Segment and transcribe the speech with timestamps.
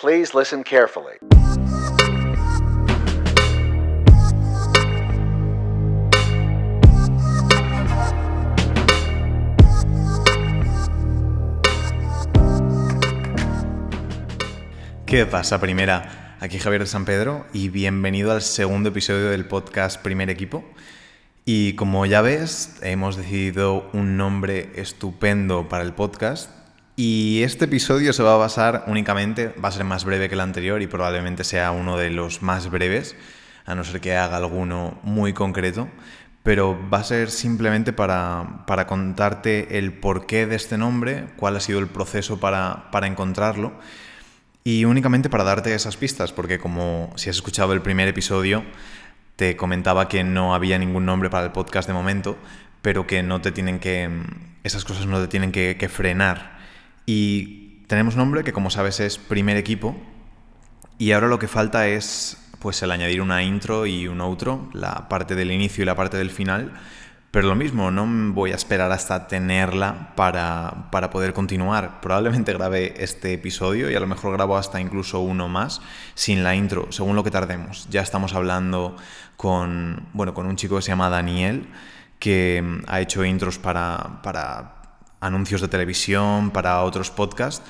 [0.00, 1.18] Please listen carefully.
[15.04, 16.36] ¿Qué pasa, primera?
[16.38, 20.64] Aquí Javier de San Pedro y bienvenido al segundo episodio del podcast Primer Equipo.
[21.44, 26.52] Y como ya ves, hemos decidido un nombre estupendo para el podcast
[26.98, 30.40] y este episodio se va a basar únicamente, va a ser más breve que el
[30.40, 33.14] anterior y probablemente sea uno de los más breves,
[33.66, 35.88] a no ser que haga alguno muy concreto,
[36.42, 41.60] pero va a ser simplemente para, para contarte el porqué de este nombre, cuál ha
[41.60, 43.74] sido el proceso para, para encontrarlo
[44.64, 48.64] y únicamente para darte esas pistas, porque como si has escuchado el primer episodio,
[49.36, 52.36] te comentaba que no había ningún nombre para el podcast de momento,
[52.82, 54.10] pero que no te tienen que.
[54.64, 56.57] Esas cosas no te tienen que, que frenar.
[57.10, 59.96] Y tenemos nombre que, como sabes, es primer equipo.
[60.98, 65.08] Y ahora lo que falta es pues el añadir una intro y un outro, la
[65.08, 66.74] parte del inicio y la parte del final.
[67.30, 72.02] Pero lo mismo, no voy a esperar hasta tenerla para, para, poder continuar.
[72.02, 75.80] Probablemente grabe este episodio y a lo mejor grabo hasta incluso uno más
[76.12, 77.88] sin la intro, según lo que tardemos.
[77.88, 78.96] Ya estamos hablando
[79.38, 81.68] con, bueno, con un chico que se llama Daniel,
[82.18, 84.77] que ha hecho intros para, para
[85.20, 87.62] anuncios de televisión, para otros podcasts,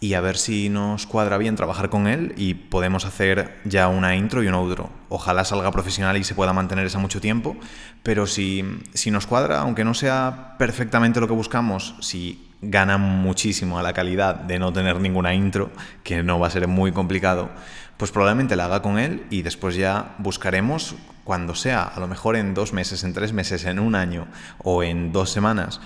[0.00, 4.16] y a ver si nos cuadra bien trabajar con él y podemos hacer ya una
[4.16, 4.90] intro y un outro.
[5.08, 7.56] Ojalá salga profesional y se pueda mantener esa mucho tiempo,
[8.02, 13.78] pero si, si nos cuadra, aunque no sea perfectamente lo que buscamos, si gana muchísimo
[13.78, 15.70] a la calidad de no tener ninguna intro,
[16.02, 17.48] que no va a ser muy complicado,
[17.96, 22.36] pues probablemente la haga con él y después ya buscaremos cuando sea, a lo mejor
[22.36, 24.26] en dos meses, en tres meses, en un año
[24.62, 25.80] o en dos semanas,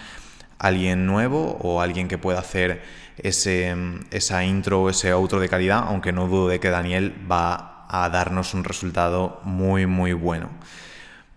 [0.58, 2.82] alguien nuevo o alguien que pueda hacer
[3.18, 3.74] ese,
[4.10, 8.08] esa intro o ese outro de calidad, aunque no dudo de que Daniel va a
[8.10, 10.50] darnos un resultado muy, muy bueno.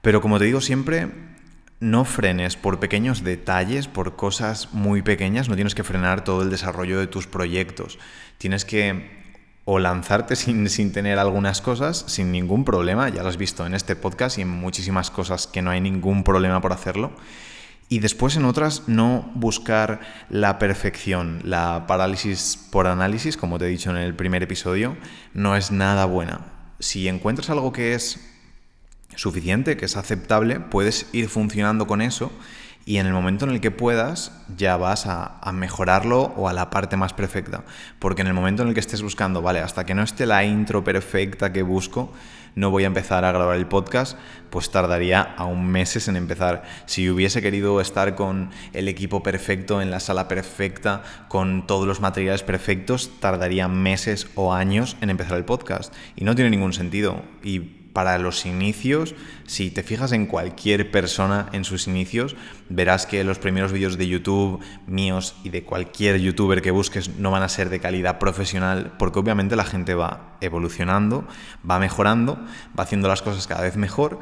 [0.01, 1.09] Pero como te digo siempre,
[1.79, 6.49] no frenes por pequeños detalles, por cosas muy pequeñas, no tienes que frenar todo el
[6.49, 7.97] desarrollo de tus proyectos.
[8.37, 9.21] Tienes que
[9.63, 13.75] o lanzarte sin, sin, tener algunas cosas sin ningún problema, ya lo has visto en
[13.75, 17.11] este podcast y en muchísimas cosas que no hay ningún problema por hacerlo,
[17.91, 21.41] y después en otras no buscar la perfección.
[21.43, 24.95] La parálisis por análisis, como te he dicho en el primer episodio,
[25.33, 26.39] no es nada buena.
[26.79, 28.21] Si encuentras algo que es
[29.17, 32.31] suficiente, que es aceptable, puedes ir funcionando con eso
[32.85, 36.53] y en el momento en el que puedas ya vas a, a, mejorarlo o a
[36.53, 37.65] la parte más perfecta.
[37.99, 40.45] Porque en el momento en el que estés buscando, vale, hasta que no esté la
[40.45, 42.13] intro perfecta que busco,
[42.55, 44.17] no voy a empezar a grabar el podcast,
[44.49, 46.63] pues tardaría aún meses en empezar.
[46.85, 52.01] Si hubiese querido estar con el equipo perfecto, en la sala perfecta, con todos los
[52.01, 55.93] materiales perfectos, tardaría meses o años en empezar el podcast.
[56.15, 57.21] Y no tiene ningún sentido.
[57.93, 59.15] Para los inicios,
[59.45, 62.35] si te fijas en cualquier persona en sus inicios,
[62.69, 67.31] verás que los primeros vídeos de YouTube míos y de cualquier youtuber que busques no
[67.31, 71.27] van a ser de calidad profesional, porque obviamente la gente va evolucionando,
[71.69, 72.35] va mejorando,
[72.77, 74.19] va haciendo las cosas cada vez mejor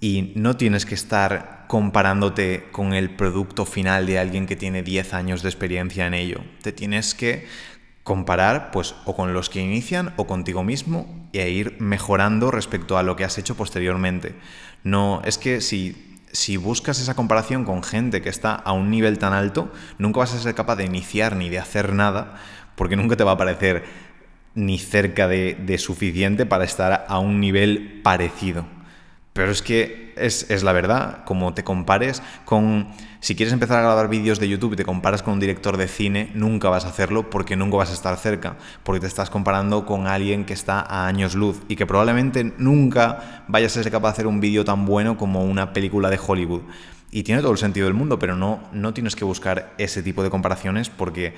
[0.00, 5.14] y no tienes que estar comparándote con el producto final de alguien que tiene 10
[5.14, 6.40] años de experiencia en ello.
[6.62, 7.46] Te tienes que
[8.08, 13.02] comparar pues o con los que inician o contigo mismo e ir mejorando respecto a
[13.02, 14.34] lo que has hecho posteriormente.
[14.82, 19.18] No, es que si, si buscas esa comparación con gente que está a un nivel
[19.18, 22.36] tan alto, nunca vas a ser capaz de iniciar ni de hacer nada,
[22.76, 23.84] porque nunca te va a parecer
[24.54, 28.64] ni cerca de, de suficiente para estar a un nivel parecido.
[29.38, 32.88] Pero es que es, es, la verdad, como te compares con...
[33.20, 35.86] Si quieres empezar a grabar vídeos de YouTube y te comparas con un director de
[35.86, 39.86] cine, nunca vas a hacerlo porque nunca vas a estar cerca, porque te estás comparando
[39.86, 44.08] con alguien que está a años luz y que probablemente nunca vayas a ser capaz
[44.08, 46.62] de hacer un vídeo tan bueno como una película de Hollywood.
[47.12, 50.24] Y tiene todo el sentido del mundo, pero no, no tienes que buscar ese tipo
[50.24, 51.36] de comparaciones porque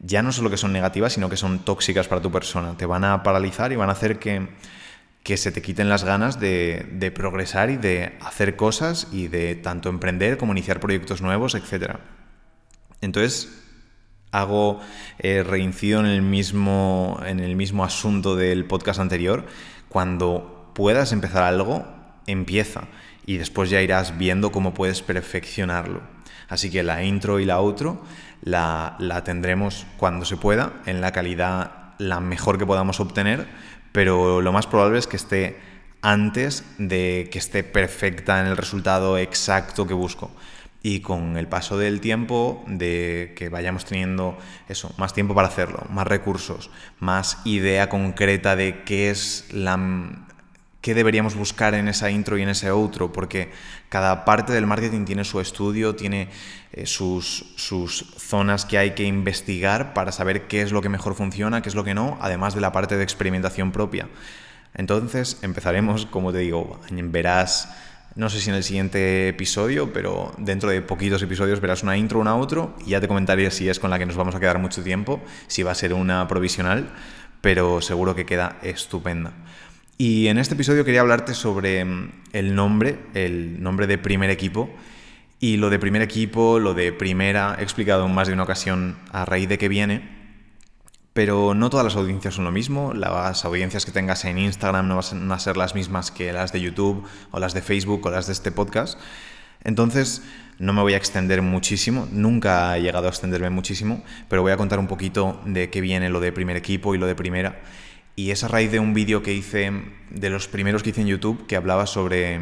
[0.00, 2.76] ya no solo que son negativas, sino que son tóxicas para tu persona.
[2.76, 4.48] Te van a paralizar y van a hacer que
[5.22, 9.88] que se te quiten las ganas de, progresar y de hacer cosas y de tanto
[9.88, 11.96] emprender como iniciar proyectos nuevos, etc.
[13.00, 13.50] Entonces,
[14.32, 14.80] hago,
[15.18, 19.46] eh, reincido en el, mismo, en el mismo asunto del podcast anterior.
[19.88, 21.86] Cuando puedas empezar algo,
[22.26, 22.88] empieza
[23.26, 26.00] y después ya irás viendo cómo puedes perfeccionarlo.
[26.48, 28.02] Así que la intro y la outro
[28.42, 33.46] la, la tendremos cuando se pueda, en la calidad la mejor que podamos obtener,
[33.92, 35.56] pero lo más probable es que esté
[36.02, 40.30] antes de que esté perfecta en el resultado exacto que busco.
[40.82, 45.84] y con el paso del tiempo, de que vayamos teniendo eso, más tiempo para hacerlo,
[45.90, 46.70] más recursos,
[47.00, 49.76] más idea concreta de qué es la
[50.80, 53.50] qué deberíamos buscar en esa intro y en ese outro, porque
[53.88, 56.28] cada parte del marketing tiene su estudio, tiene
[56.72, 61.14] eh, sus, sus, zonas que hay que investigar para saber qué es lo que mejor
[61.14, 64.08] funciona, qué es lo que no, además de la parte de experimentación propia.
[64.74, 67.68] Entonces empezaremos, como te digo, verás
[68.16, 72.18] no sé si en el siguiente episodio, pero dentro de poquitos episodios verás una intro,
[72.18, 74.58] una outro, y ya te comentaré si es con la que nos vamos a quedar
[74.58, 76.90] mucho tiempo, si va a ser una provisional,
[77.40, 79.32] pero seguro que queda estupenda.
[80.00, 84.70] Y en este episodio quería hablarte sobre mm, el nombre, el nombre de primer equipo.
[85.40, 88.96] Y lo de primer equipo, lo de primera, he explicado en más de una ocasión
[89.12, 90.08] a raíz de que viene.
[91.12, 92.94] Pero no todas las audiencias son lo mismo.
[92.94, 96.62] Las audiencias que tengas en Instagram no van a ser las mismas que las de
[96.62, 98.98] YouTube o las de Facebook o las de este podcast.
[99.64, 100.22] Entonces,
[100.58, 104.56] no me voy a extender muchísimo, nunca he llegado a extenderme muchísimo, pero voy a
[104.56, 107.60] contar un poquito de qué viene lo de primer equipo y lo de primera.
[108.16, 109.72] Y es a raíz de un vídeo que hice,
[110.10, 112.40] de los primeros que hice en YouTube, que hablaba sobre,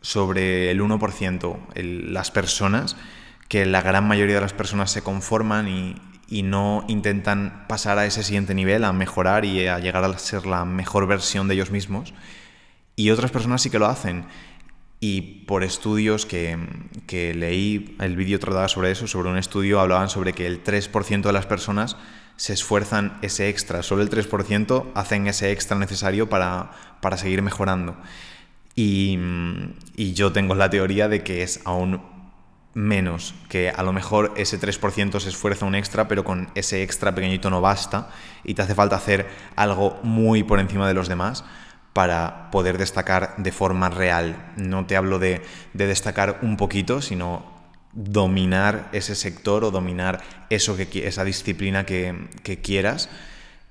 [0.00, 2.96] sobre el 1%, las personas,
[3.48, 5.96] que la gran mayoría de las personas se conforman y,
[6.28, 10.46] y no intentan pasar a ese siguiente nivel, a mejorar y a llegar a ser
[10.46, 12.14] la mejor versión de ellos mismos.
[12.96, 14.24] Y otras personas sí que lo hacen.
[14.98, 16.58] Y por estudios que,
[17.06, 21.22] que leí, el vídeo trataba sobre eso, sobre un estudio hablaban sobre que el 3%
[21.22, 21.96] de las personas
[22.36, 26.70] se esfuerzan ese extra, solo el 3% hacen ese extra necesario para,
[27.00, 27.96] para seguir mejorando.
[28.74, 29.18] Y,
[29.96, 32.00] y yo tengo la teoría de que es aún
[32.74, 37.14] menos, que a lo mejor ese 3% se esfuerza un extra, pero con ese extra
[37.14, 38.10] pequeñito no basta
[38.44, 39.26] y te hace falta hacer
[39.56, 41.42] algo muy por encima de los demás
[41.96, 44.52] para poder destacar de forma real.
[44.56, 45.40] No te hablo de,
[45.72, 47.42] destacar un poquito, sino
[47.94, 50.20] dominar ese sector o dominar
[50.50, 53.08] eso que, esa disciplina que, quieras,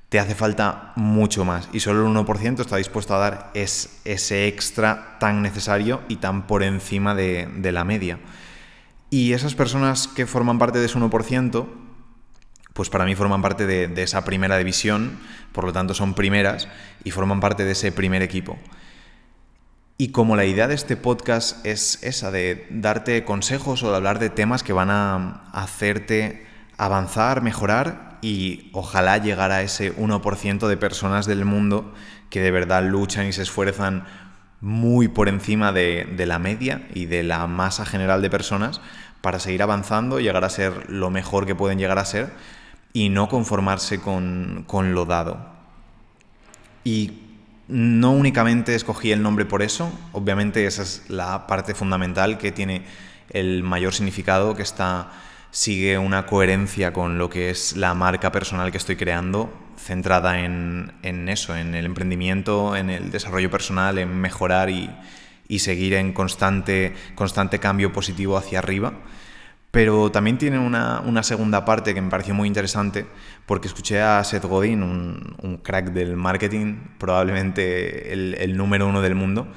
[0.09, 1.69] te hace falta mucho más.
[1.71, 6.63] Y solo el 1% está dispuesto a dar ese extra tan necesario y tan por
[6.63, 8.17] encima de, de la media.
[9.11, 11.67] Y esas personas que forman parte de ese 1%,
[12.75, 15.17] pues para mí forman parte de, esa primera división,
[15.53, 16.67] por lo tanto son primeras
[17.05, 18.59] y forman parte de ese primer equipo.
[19.97, 24.19] Y como la idea de este podcast es esa, de darte consejos o de hablar
[24.19, 26.45] de temas que van a hacerte
[26.77, 31.93] avanzar, mejorar y ojalá llegar a ese 1% de personas del mundo
[32.29, 34.03] que de verdad luchan y se esfuerzan
[34.59, 38.81] muy por encima de, la media y de la masa general de personas
[39.21, 42.33] para seguir avanzando, llegar a ser lo mejor que pueden llegar a ser
[42.95, 45.37] y no conformarse con, con lo dado.
[46.85, 47.11] Y
[47.67, 52.83] no únicamente escogí el nombre por eso, obviamente esa es la parte fundamental que tiene
[53.31, 55.11] el mayor significado, que está
[55.51, 60.91] sigue una coherencia con lo que es la marca personal que estoy creando, centrada en,
[61.27, 64.89] eso, en el emprendimiento, en el desarrollo personal, en mejorar y,
[65.59, 68.93] seguir en constante, constante cambio positivo hacia arriba.
[69.75, 73.05] Pero también tiene una, segunda parte que me pareció muy interesante,
[73.45, 79.49] porque escuché a Seth Godin, un, crack del marketing, probablemente el, número uno del mundo,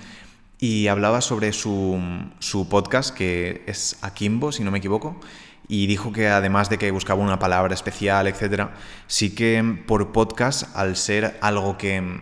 [0.58, 2.00] y hablaba sobre su,
[2.40, 5.20] su podcast, que es Akimbo, si no me equivoco,
[5.68, 8.74] y dijo que además de que buscaba una palabra especial, etcétera,
[9.06, 12.18] sí que por podcast, al ser algo que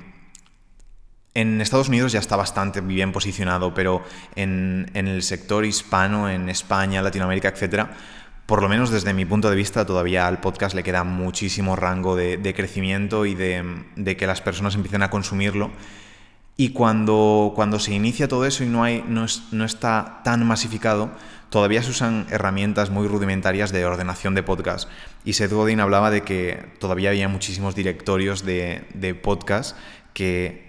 [1.37, 4.03] en Estados Unidos ya está bastante bien posicionado, pero
[4.37, 7.91] en, el sector hispano, en España, Latinoamérica, etcétera,
[8.47, 12.17] por lo menos desde mi punto de vista, todavía al podcast le queda muchísimo rango
[12.17, 15.71] de, crecimiento y de, que las personas empiecen a consumirlo.
[16.57, 21.11] Y cuando, cuando se inicia todo eso y no, hay, no, no está tan masificado,
[21.51, 24.89] todavía se usan herramientas muy rudimentarias de ordenación de podcast.
[25.23, 29.77] Y Seth Godin hablaba de que todavía había muchísimos directorios de, de podcast
[30.15, 30.66] que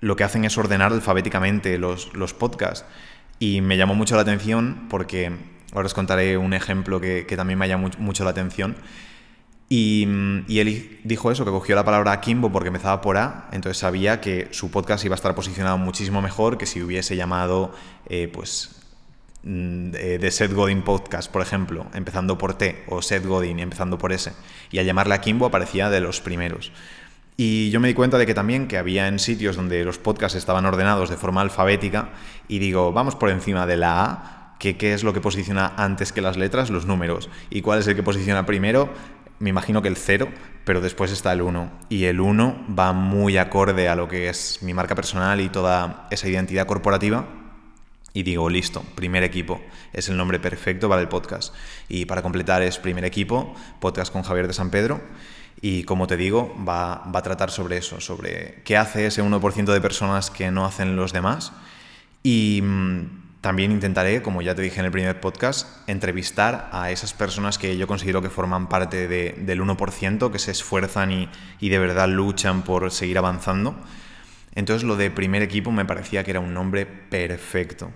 [0.00, 2.84] lo que hacen es ordenar alfabéticamente los, los podcasts.
[3.38, 5.32] Y me llamó mucho la atención porque
[5.72, 8.76] ahora os contaré un ejemplo que, que también me llamó mucho la atención.
[9.68, 10.08] Y,
[10.48, 14.20] y, él dijo eso, que cogió la palabra Kimbo porque empezaba por A, entonces sabía
[14.20, 17.74] que su podcast iba a estar posicionado muchísimo mejor que si hubiese llamado,
[18.06, 18.78] eh, pues,
[19.42, 24.12] Mm, de, Seth Godin Podcast, por ejemplo, empezando por T, o Seth Godin empezando por
[24.12, 24.32] S,
[24.70, 26.72] y al llamarle a Kimbo aparecía de los primeros.
[27.40, 30.36] Y yo me di cuenta de que también que había en sitios donde los podcasts
[30.36, 32.10] estaban ordenados de forma alfabética,
[32.48, 36.12] y digo, vamos por encima de la A, que qué es lo que posiciona antes
[36.12, 38.92] que las letras, los números, y cuál es el que posiciona primero,
[39.38, 40.28] me imagino que el 0,
[40.64, 41.70] pero después está el 1.
[41.88, 46.08] Y el 1 va muy acorde a lo que es mi marca personal y toda
[46.10, 47.28] esa identidad corporativa
[48.14, 49.60] Y digo, listo, primer equipo.
[49.92, 51.54] Es el nombre perfecto para el podcast.
[51.88, 55.00] Y para completar es primer equipo, podcast con Javier de San Pedro.
[55.60, 59.72] Y como te digo, va, va a tratar sobre eso, sobre qué hace ese 1%
[59.72, 61.52] de personas que no hacen los demás.
[62.22, 67.12] Y mm, también intentaré, como ya te dije en el primer podcast, entrevistar a esas
[67.12, 71.28] personas que yo considero que forman parte del 1%, que se esfuerzan y,
[71.60, 73.76] y, de verdad luchan por seguir avanzando.
[74.54, 77.90] Entonces lo de primer equipo me parecía que era un nombre perfecto.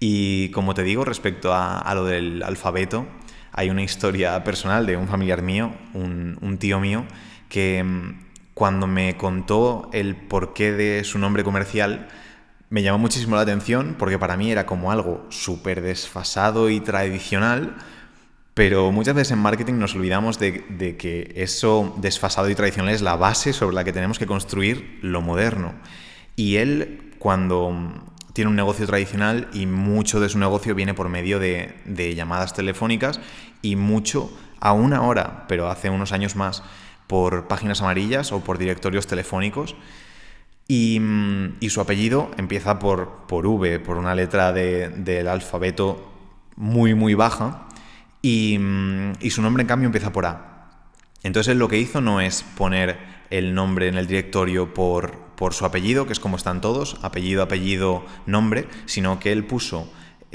[0.00, 3.06] Y como te digo, respecto a, a lo del alfabeto,
[3.52, 7.04] hay una historia personal de un familiar mío, un, tío mío,
[7.48, 8.20] que mm,
[8.54, 12.08] cuando me contó el porqué de su nombre comercial,
[12.68, 17.76] me llamó muchísimo la atención porque para mí era como algo súper desfasado y tradicional,
[18.54, 23.16] pero muchas veces en marketing nos olvidamos de, que eso desfasado y tradicional es la
[23.16, 25.74] base sobre la que tenemos que construir lo moderno.
[26.36, 28.09] Y él, cuando
[28.40, 33.20] tiene un negocio tradicional y mucho de su negocio viene por medio de, llamadas telefónicas
[33.60, 36.62] y mucho, aún ahora, pero hace unos años más,
[37.06, 39.76] por páginas amarillas o por directorios telefónicos,
[40.70, 46.10] Mm, y, su apellido empieza por, por V, por una letra del alfabeto
[46.56, 47.66] muy, muy baja.
[48.22, 50.86] Mm, y, su nombre, en cambio, empieza por A.
[51.22, 55.54] Entonces, él lo que hizo no es poner el nombre en el directorio por, por
[55.54, 59.88] su apellido, que es como están todos, apellido, apellido, nombre, sino que él puso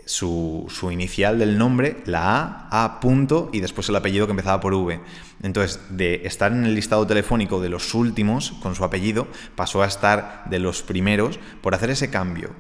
[0.06, 4.74] su, inicial del nombre, la A, A punto, y después el apellido que empezaba por
[4.74, 5.00] V.
[5.42, 9.88] Entonces, de estar en el listado telefónico de los últimos con su apellido, pasó a
[9.88, 12.52] estar de los primeros por hacer ese cambio.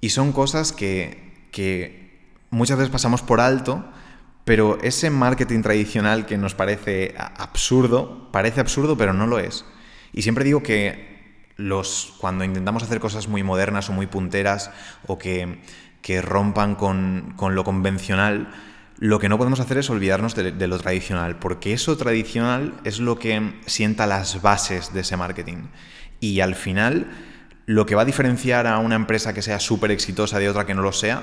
[0.00, 3.84] Y son cosas que, que muchas veces pasamos por alto,
[4.44, 9.64] pero ese marketing tradicional que nos parece absurdo, parece absurdo, pero no lo es.
[10.12, 11.12] Y siempre digo que
[11.56, 14.70] los, cuando intentamos hacer cosas muy modernas o muy punteras
[15.06, 15.60] o que
[16.02, 18.52] que rompan con, lo convencional,
[18.98, 23.18] lo que no podemos hacer es olvidarnos de, lo tradicional, porque eso tradicional es lo
[23.18, 25.68] que sienta las bases de ese marketing.
[26.20, 27.06] Y al final,
[27.66, 30.74] lo que va a diferenciar a una empresa que sea súper exitosa de otra que
[30.74, 31.22] no lo sea,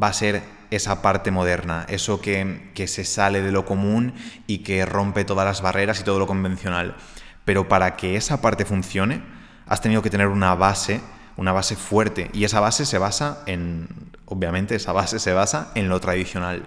[0.00, 4.14] va a ser esa parte moderna, eso que, que se sale de lo común
[4.46, 6.96] y que rompe todas las barreras y todo lo convencional.
[7.44, 9.22] Pero para que esa parte funcione,
[9.66, 11.00] has tenido que tener una base
[11.40, 13.88] una base fuerte y esa base se basa en,
[14.26, 16.66] obviamente, esa base se basa en lo tradicional.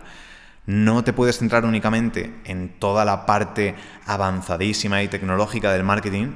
[0.65, 3.75] No te puedes centrar únicamente en toda la parte
[4.07, 6.33] avanzadísima y tecnológica del marketing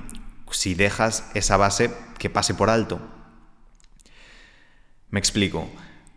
[0.52, 3.02] si dejas esa base que pase por alto.
[5.10, 5.68] Me explico.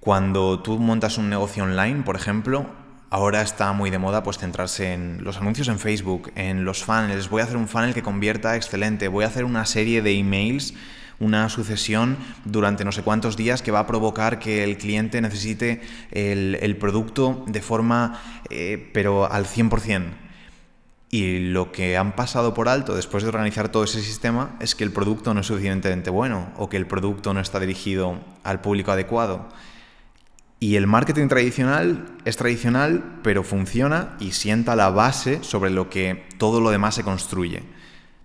[0.00, 2.66] Cuando tú montas un negocio online, por ejemplo,
[3.10, 7.28] ahora está muy de moda pues centrarse en los anuncios en Facebook, en los funnels.
[7.28, 9.08] Voy a hacer un funnel que convierta excelente.
[9.08, 10.74] Voy a hacer una serie de emails
[11.20, 12.16] una sucesión
[12.46, 17.44] durante no sé cuántos días que va a provocar que el cliente necesite el, producto
[17.46, 20.14] de forma, eh, pero al 100%.
[21.10, 24.84] Y lo que han pasado por alto después de organizar todo ese sistema es que
[24.84, 28.92] el producto no es suficientemente bueno o que el producto no está dirigido al público
[28.92, 29.48] adecuado.
[30.62, 36.26] Y el marketing tradicional es tradicional, pero funciona y sienta la base sobre lo que
[36.36, 37.62] todo lo demás se construye.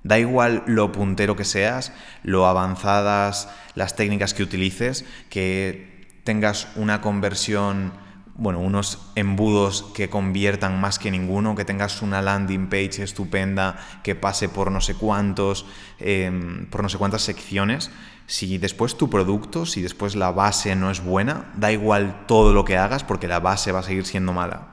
[0.04, 7.00] Da igual lo puntero que seas, lo avanzadas las técnicas que utilices, que tengas una
[7.00, 7.94] conversión,
[8.36, 14.14] bueno, unos embudos que conviertan más que ninguno, que tengas una landing page estupenda que
[14.14, 15.66] pase por no sé cuántos,
[16.00, 17.92] em, por no sé cuántas secciones.
[18.28, 22.66] Si después tu producto, si después la base no es buena, da igual todo lo
[22.66, 24.68] que hagas porque la base va a seguir siendo mala.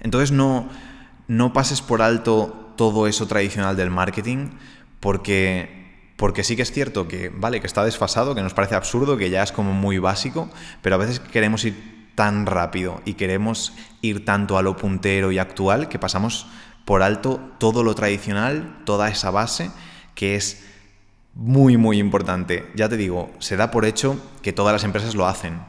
[0.00, 0.68] Entonces no,
[1.28, 4.50] no pases por alto todo eso tradicional del marketing,
[5.00, 9.16] porque, porque sí que es cierto que, vale, que está desfasado, que nos parece absurdo,
[9.16, 10.50] que ya es como muy básico,
[10.82, 15.38] pero a veces queremos ir tan rápido y queremos ir tanto a lo puntero y
[15.38, 16.46] actual que pasamos
[16.84, 19.70] por alto todo lo tradicional, toda esa base
[20.14, 20.66] que es
[21.34, 22.66] muy, muy importante.
[22.74, 25.60] Ya te digo, se da por hecho que todas las empresas lo hacen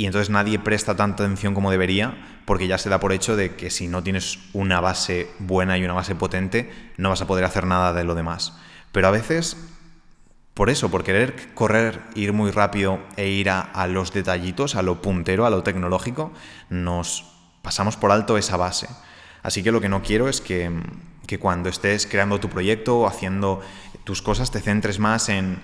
[0.00, 2.16] y entonces nadie presta tanta atención como debería
[2.46, 5.84] porque ya se da por hecho de que si no tienes una base buena y
[5.84, 8.54] una base potente no vas a poder hacer nada de lo demás.
[8.92, 9.58] Pero a veces,
[10.54, 15.02] por eso, por querer correr, ir muy rápido e ir a, los detallitos, a lo
[15.02, 16.32] puntero, a lo tecnológico,
[16.70, 17.26] nos
[17.60, 18.88] pasamos por alto esa base.
[19.42, 20.70] Así que lo que no quiero es que,
[21.26, 23.60] que cuando estés creando tu proyecto o haciendo
[24.10, 25.60] tus cosas te centres más en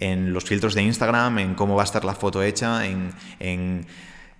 [0.00, 3.86] en los filtros de Instagram, en cómo va a estar la foto hecha, en,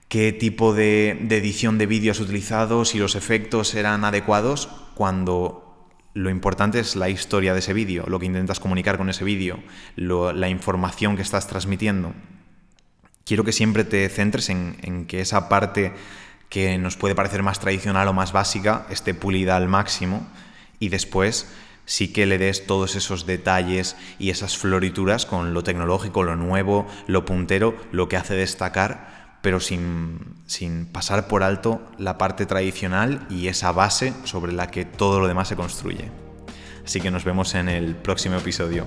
[0.09, 6.31] qué tipo de, edición de vídeo has utilizado, si los efectos eran adecuados, cuando lo
[6.31, 9.59] importante es la historia de ese vídeo, lo que intentas comunicar con ese vídeo,
[9.97, 12.13] la información que estás transmitiendo.
[13.25, 15.93] quiero que siempre te centres en, que esa parte
[16.49, 20.27] que nos puede parecer más tradicional o más básica esté pulida al máximo
[20.81, 21.47] y después
[21.89, 26.87] sí que le des todos esos detalles y esas florituras con lo tecnológico, lo nuevo,
[27.07, 33.27] lo puntero, lo que hace destacar, pero sin, sin pasar por alto la parte tradicional
[33.31, 36.11] y esa base sobre la que todo lo demás se construye.
[36.85, 38.85] Así que nos vemos en el próximo episodio.